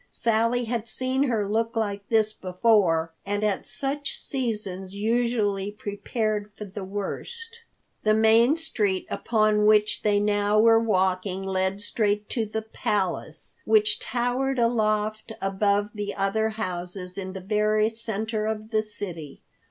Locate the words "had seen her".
0.65-1.47